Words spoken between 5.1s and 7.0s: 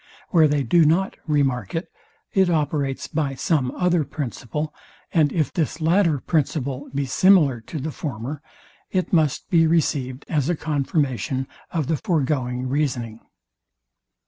and if this latter principle